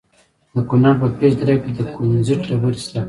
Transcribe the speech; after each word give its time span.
د 0.53 0.55
کونړ 0.69 0.93
په 1.01 1.07
پيچ 1.17 1.33
دره 1.39 1.55
کې 1.61 1.71
د 1.77 1.79
کونزیټ 1.95 2.41
ډبرې 2.49 2.77
شته. 2.83 2.99